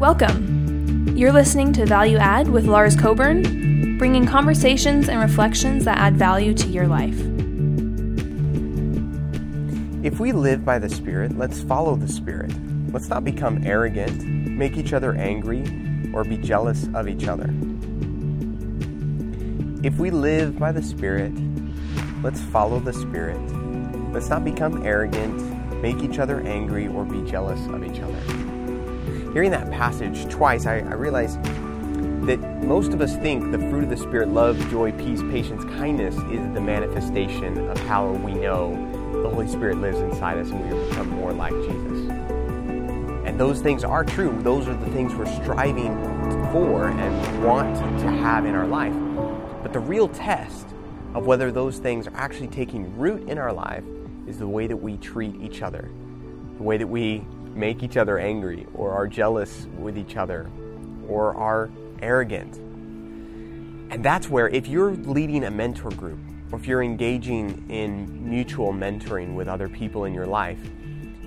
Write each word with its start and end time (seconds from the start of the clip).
Welcome. 0.00 1.14
You're 1.14 1.30
listening 1.30 1.74
to 1.74 1.84
Value 1.84 2.16
Add 2.16 2.48
with 2.48 2.64
Lars 2.64 2.96
Coburn, 2.96 3.98
bringing 3.98 4.24
conversations 4.26 5.10
and 5.10 5.20
reflections 5.20 5.84
that 5.84 5.98
add 5.98 6.16
value 6.16 6.54
to 6.54 6.68
your 6.68 6.86
life. 6.86 7.20
If 10.02 10.18
we 10.18 10.32
live 10.32 10.64
by 10.64 10.78
the 10.78 10.88
Spirit, 10.88 11.36
let's 11.36 11.60
follow 11.60 11.96
the 11.96 12.08
Spirit. 12.08 12.50
Let's 12.90 13.10
not 13.10 13.24
become 13.24 13.62
arrogant, 13.66 14.24
make 14.24 14.78
each 14.78 14.94
other 14.94 15.12
angry, 15.16 15.64
or 16.14 16.24
be 16.24 16.38
jealous 16.38 16.88
of 16.94 17.06
each 17.06 17.26
other. 17.28 17.50
If 19.82 19.98
we 19.98 20.10
live 20.10 20.58
by 20.58 20.72
the 20.72 20.82
Spirit, 20.82 21.34
let's 22.22 22.40
follow 22.40 22.80
the 22.80 22.94
Spirit. 22.94 23.38
Let's 24.14 24.30
not 24.30 24.46
become 24.46 24.82
arrogant, 24.86 25.42
make 25.82 25.98
each 25.98 26.18
other 26.18 26.40
angry, 26.40 26.88
or 26.88 27.04
be 27.04 27.20
jealous 27.30 27.60
of 27.66 27.84
each 27.84 28.00
other. 28.00 28.59
Hearing 29.32 29.52
that 29.52 29.70
passage 29.70 30.28
twice, 30.28 30.66
I, 30.66 30.78
I 30.78 30.94
realized 30.94 31.40
that 32.26 32.40
most 32.64 32.92
of 32.92 33.00
us 33.00 33.14
think 33.16 33.52
the 33.52 33.58
fruit 33.58 33.84
of 33.84 33.90
the 33.90 33.96
Spirit 33.96 34.28
love, 34.28 34.58
joy, 34.70 34.90
peace, 34.90 35.22
patience, 35.22 35.64
kindness 35.64 36.16
is 36.32 36.52
the 36.52 36.60
manifestation 36.60 37.70
of 37.70 37.78
how 37.78 38.10
we 38.10 38.34
know 38.34 38.74
the 39.22 39.28
Holy 39.28 39.46
Spirit 39.46 39.78
lives 39.78 39.98
inside 39.98 40.38
us 40.38 40.50
and 40.50 40.60
we 40.68 40.88
become 40.88 41.08
more 41.10 41.32
like 41.32 41.52
Jesus. 41.52 42.10
And 43.24 43.38
those 43.38 43.60
things 43.60 43.84
are 43.84 44.04
true. 44.04 44.36
Those 44.42 44.66
are 44.66 44.74
the 44.74 44.90
things 44.90 45.14
we're 45.14 45.32
striving 45.42 45.94
for 46.50 46.88
and 46.88 47.44
want 47.44 47.76
to 48.00 48.10
have 48.10 48.46
in 48.46 48.56
our 48.56 48.66
life. 48.66 48.94
But 49.62 49.72
the 49.72 49.78
real 49.78 50.08
test 50.08 50.66
of 51.14 51.26
whether 51.26 51.52
those 51.52 51.78
things 51.78 52.08
are 52.08 52.16
actually 52.16 52.48
taking 52.48 52.98
root 52.98 53.28
in 53.28 53.38
our 53.38 53.52
life 53.52 53.84
is 54.26 54.38
the 54.38 54.48
way 54.48 54.66
that 54.66 54.76
we 54.76 54.96
treat 54.96 55.40
each 55.40 55.62
other, 55.62 55.88
the 56.56 56.64
way 56.64 56.76
that 56.76 56.88
we 56.88 57.24
make 57.54 57.82
each 57.82 57.96
other 57.96 58.18
angry 58.18 58.66
or 58.74 58.92
are 58.92 59.06
jealous 59.06 59.66
with 59.78 59.98
each 59.98 60.16
other 60.16 60.50
or 61.08 61.34
are 61.34 61.70
arrogant. 62.02 62.56
And 63.92 64.04
that's 64.04 64.28
where, 64.28 64.48
if 64.48 64.68
you're 64.68 64.92
leading 64.92 65.44
a 65.44 65.50
mentor 65.50 65.90
group, 65.90 66.18
or 66.52 66.58
if 66.58 66.66
you're 66.66 66.82
engaging 66.82 67.64
in 67.68 68.28
mutual 68.28 68.72
mentoring 68.72 69.34
with 69.34 69.48
other 69.48 69.68
people 69.68 70.04
in 70.04 70.14
your 70.14 70.26
life, 70.26 70.60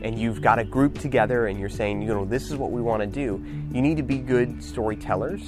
and 0.01 0.19
you've 0.19 0.41
got 0.41 0.59
a 0.59 0.63
group 0.63 0.99
together 0.99 1.47
and 1.47 1.59
you're 1.59 1.69
saying, 1.69 2.01
you 2.01 2.09
know, 2.09 2.25
this 2.25 2.51
is 2.51 2.57
what 2.57 2.71
we 2.71 2.81
want 2.81 3.01
to 3.01 3.07
do, 3.07 3.43
you 3.71 3.81
need 3.81 3.97
to 3.97 4.03
be 4.03 4.17
good 4.17 4.63
storytellers, 4.63 5.41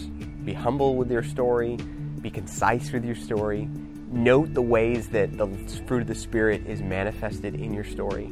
be 0.45 0.53
humble 0.53 0.95
with 0.95 1.11
your 1.11 1.23
story, 1.23 1.77
be 2.21 2.29
concise 2.29 2.91
with 2.91 3.03
your 3.05 3.15
story, 3.15 3.69
note 4.11 4.53
the 4.53 4.61
ways 4.61 5.09
that 5.09 5.37
the 5.37 5.47
fruit 5.87 6.01
of 6.01 6.07
the 6.07 6.15
Spirit 6.15 6.65
is 6.67 6.81
manifested 6.81 7.55
in 7.55 7.73
your 7.73 7.83
story. 7.83 8.31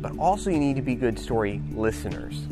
But 0.00 0.18
also, 0.18 0.50
you 0.50 0.58
need 0.58 0.76
to 0.76 0.82
be 0.82 0.94
good 0.94 1.18
story 1.18 1.60
listeners. 1.72 2.46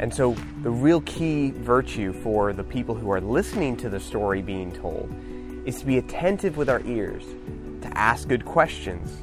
And 0.00 0.12
so, 0.12 0.34
the 0.62 0.70
real 0.70 1.00
key 1.02 1.50
virtue 1.50 2.12
for 2.12 2.52
the 2.52 2.62
people 2.62 2.94
who 2.94 3.10
are 3.10 3.20
listening 3.20 3.76
to 3.78 3.88
the 3.88 3.98
story 3.98 4.42
being 4.42 4.70
told 4.70 5.12
is 5.64 5.80
to 5.80 5.86
be 5.86 5.98
attentive 5.98 6.56
with 6.56 6.68
our 6.68 6.80
ears, 6.82 7.24
to 7.82 7.98
ask 7.98 8.28
good 8.28 8.44
questions. 8.44 9.18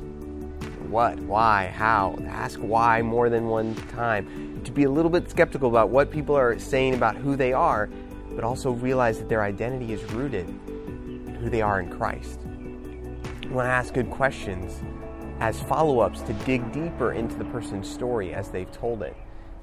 What, 0.90 1.20
why, 1.20 1.68
how, 1.68 2.18
ask 2.28 2.60
why 2.60 3.02
more 3.02 3.30
than 3.30 3.48
one 3.48 3.76
time, 3.94 4.62
to 4.64 4.72
be 4.72 4.84
a 4.84 4.90
little 4.90 5.12
bit 5.12 5.30
skeptical 5.30 5.70
about 5.70 5.90
what 5.90 6.12
people 6.12 6.36
are 6.36 6.58
saying 6.60 6.94
about 6.94 7.16
who 7.16 7.36
they 7.36 7.54
are, 7.54 7.90
but 8.32 8.44
also 8.44 8.72
realize 8.72 9.20
that 9.20 9.30
their 9.30 9.44
identity 9.44 9.94
is 9.94 10.04
rooted 10.14 10.48
in 10.48 11.38
who 11.42 11.50
they 11.50 11.62
are 11.62 11.80
in 11.80 11.90
Christ. 11.90 12.40
You 13.44 13.52
want 13.52 13.68
to 13.68 13.72
ask 13.72 13.94
good 13.94 14.10
questions 14.10 14.82
as 15.40 15.62
follow 15.62 16.00
ups 16.00 16.22
to 16.22 16.34
dig 16.46 16.72
deeper 16.72 17.12
into 17.12 17.36
the 17.36 17.46
person's 17.46 17.90
story 17.90 18.34
as 18.34 18.50
they've 18.50 18.72
told 18.72 19.02
it, 19.02 19.16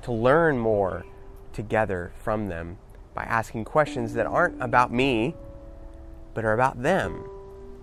to 0.03 0.13
learn 0.13 0.59
more 0.59 1.05
together 1.53 2.13
from 2.19 2.49
them 2.49 2.79
by 3.15 3.23
asking 3.25 3.65
questions 3.65 4.15
that 4.15 4.27
aren't 4.27 4.61
about 4.63 4.93
me 4.93 5.35
but 6.35 6.45
are 6.45 6.55
about 6.55 6.83
them 6.83 7.25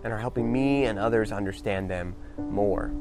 and 0.03 0.13
are 0.13 0.19
helping 0.19 0.51
me 0.51 0.85
and 0.85 0.97
others 0.97 1.31
understand 1.31 1.89
them 1.89 2.16
more. 2.38 2.91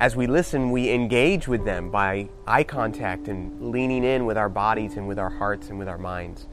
As 0.00 0.14
we 0.14 0.26
listen, 0.26 0.70
we 0.70 0.90
engage 0.90 1.48
with 1.48 1.64
them 1.64 1.90
by 1.90 2.28
eye 2.46 2.64
contact 2.64 3.28
and 3.28 3.70
leaning 3.70 4.04
in 4.04 4.26
with 4.26 4.36
our 4.36 4.48
bodies 4.48 4.96
and 4.96 5.08
with 5.08 5.18
our 5.18 5.30
hearts 5.30 5.68
and 5.68 5.78
with 5.78 5.88
our 5.88 5.98
minds. 5.98 6.46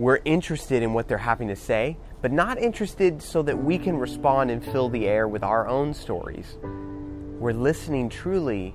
We're 0.00 0.20
interested 0.24 0.82
in 0.82 0.94
what 0.94 1.08
they're 1.08 1.18
having 1.18 1.48
to 1.48 1.56
say, 1.56 1.98
but 2.22 2.32
not 2.32 2.56
interested 2.56 3.20
so 3.20 3.42
that 3.42 3.62
we 3.62 3.76
can 3.76 3.98
respond 3.98 4.50
and 4.50 4.64
fill 4.64 4.88
the 4.88 5.06
air 5.06 5.28
with 5.28 5.42
our 5.42 5.68
own 5.68 5.92
stories. 5.92 6.56
We're 7.38 7.52
listening 7.52 8.08
truly 8.08 8.74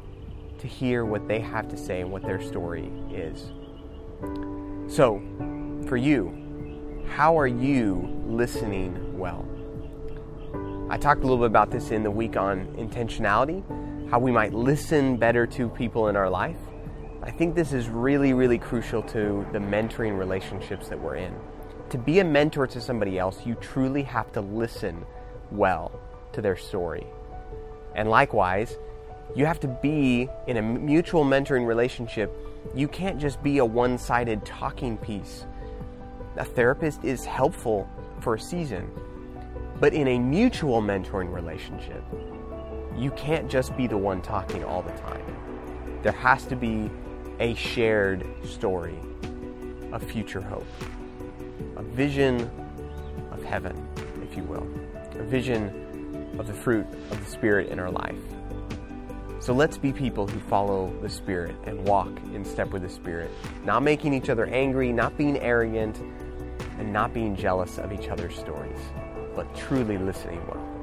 to 0.60 0.68
hear 0.68 1.04
what 1.04 1.28
they 1.28 1.40
have 1.40 1.68
to 1.70 1.78
say 1.78 2.02
and 2.02 2.12
what 2.12 2.22
their 2.22 2.40
story 2.40 2.92
is. 3.12 3.52
So, 4.88 5.20
for 5.88 5.98
you, 5.98 7.04
how 7.10 7.40
are 7.40 7.48
you 7.48 8.08
listening 8.28 9.18
well? 9.18 9.48
I 10.92 10.98
talked 11.00 11.22
a 11.22 11.24
little 11.24 11.40
bit 11.40 11.48
about 11.48 11.72
this 11.72 11.90
in 11.90 12.04
the 12.04 12.12
week 12.12 12.38
on 12.38 12.68
intentionality, 12.78 13.64
how 14.12 14.20
we 14.20 14.32
might 14.32 14.54
listen 14.54 15.18
better 15.18 15.48
to 15.48 15.70
people 15.70 16.08
in 16.08 16.16
our 16.16 16.30
life. 16.30 16.60
I 17.26 17.32
think 17.32 17.56
this 17.56 17.74
is 17.74 17.90
really, 17.90 18.34
really 18.34 18.58
crucial 18.58 19.02
to 19.04 19.46
the 19.52 19.60
mentoring 19.60 20.18
relationships 20.18 20.88
that 20.90 21.00
we're 21.00 21.16
in. 21.16 21.34
To 21.90 21.98
be 21.98 22.20
a 22.20 22.24
mentor 22.24 22.68
to 22.68 22.80
somebody 22.80 23.20
else, 23.20 23.46
you 23.46 23.56
truly 23.56 24.04
have 24.04 24.32
to 24.34 24.42
listen 24.42 25.06
well 25.52 25.92
to 26.34 26.42
their 26.42 26.56
story. 26.56 27.06
And 27.96 28.10
likewise, 28.10 28.78
you 29.36 29.46
have 29.46 29.60
to 29.62 29.68
be 29.68 30.30
in 30.48 30.58
a 30.58 30.62
mutual 30.62 31.26
mentoring 31.26 31.66
relationship. 31.66 32.32
You 32.74 32.88
can't 32.88 33.20
just 33.20 33.42
be 33.42 33.58
a 33.58 33.66
one 33.66 33.98
sided 33.98 34.46
talking 34.46 34.98
piece 34.98 35.46
a 36.38 36.44
therapist 36.44 37.04
is 37.04 37.24
helpful 37.24 37.90
for 38.20 38.36
a 38.36 38.40
season, 38.40 38.92
but 39.80 39.94
in 39.94 40.08
a 40.08 40.20
mutual 40.20 40.82
mentoring 40.82 41.34
relationship, 41.34 42.04
you 42.98 43.12
can't 43.12 43.50
just 43.50 43.76
be 43.78 43.88
the 43.88 43.98
one 43.98 44.22
talking 44.22 44.64
all 44.64 44.82
the 44.82 44.92
time. 44.92 45.24
There 46.02 46.12
has 46.12 46.46
to 46.46 46.56
be 46.56 46.90
a 47.40 47.54
shared 47.56 48.26
story 48.46 48.98
of 49.92 50.02
future 50.04 50.42
hope, 50.42 50.68
a 51.76 51.84
vision 51.84 52.50
of 53.32 53.44
heaven, 53.44 53.88
if 54.24 54.38
you 54.38 54.44
will, 54.44 54.68
a 55.20 55.24
vision 55.24 56.34
of 56.40 56.48
the 56.48 56.54
fruit 56.54 56.86
of 57.12 57.24
the 57.24 57.30
Spirit 57.30 57.70
in 57.70 57.80
our 57.80 57.92
life. 57.92 58.20
So 59.40 59.54
let's 59.54 59.78
be 59.78 59.92
people 59.92 60.28
who 60.28 60.40
follow 60.40 60.94
the 61.02 61.10
Spirit 61.10 61.56
and 61.66 61.86
walk 61.88 62.10
in 62.34 62.44
step 62.46 62.72
with 62.72 62.82
the 62.82 62.90
Spirit, 62.90 63.30
not 63.64 63.84
making 63.84 64.14
each 64.14 64.30
other 64.30 64.46
angry, 64.48 64.92
not 64.92 65.18
being 65.18 65.38
arrogant, 65.40 66.02
and 66.80 66.92
not 66.92 67.14
being 67.14 67.36
jealous 67.36 67.78
of 67.78 67.94
each 67.94 68.10
other's 68.10 68.36
stories, 68.36 68.80
but 69.36 69.54
truly 69.56 69.98
listening 69.98 70.46
well. 70.48 70.75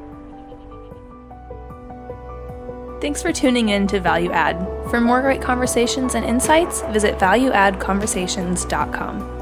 Thanks 3.03 3.21
for 3.21 3.33
tuning 3.33 3.71
in 3.71 3.89
to 3.89 3.99
Value 3.99 4.31
Add. 4.31 4.65
For 4.89 5.01
more 5.01 5.21
great 5.23 5.43
conversations 5.43 6.15
and 6.15 6.25
insights, 6.25 6.83
visit 6.83 7.19
valueaddconversations.com. 7.19 9.42